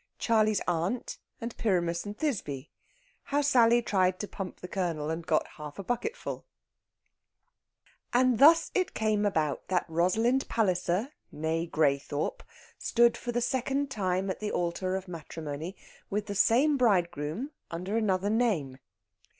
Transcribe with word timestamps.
CHARLEY'S 0.17 0.61
AUNT, 0.67 1.19
AND 1.39 1.55
PYRAMUS 1.57 2.07
AND 2.07 2.17
THISBE. 2.17 2.71
HOW 3.25 3.41
SALLY 3.41 3.83
TRIED 3.83 4.19
TO 4.19 4.27
PUMP 4.27 4.59
THE 4.59 4.67
COLONEL 4.67 5.11
AND 5.11 5.27
GOT 5.27 5.45
HALF 5.57 5.77
A 5.77 5.83
BUCKETFUL 5.83 6.43
And 8.11 8.39
thus 8.39 8.71
it 8.73 8.95
came 8.95 9.27
about 9.27 9.67
that 9.67 9.85
Rosalind 9.87 10.47
Palliser 10.49 11.09
(née 11.31 11.69
Graythorpe) 11.69 12.41
stood 12.79 13.15
for 13.15 13.31
the 13.31 13.41
second 13.41 13.91
time 13.91 14.31
at 14.31 14.39
the 14.39 14.51
altar 14.51 14.95
of 14.95 15.07
matrimony 15.07 15.75
with 16.09 16.25
the 16.25 16.33
same 16.33 16.77
bridegroom 16.77 17.51
under 17.69 17.95
another 17.95 18.31
name. 18.31 18.79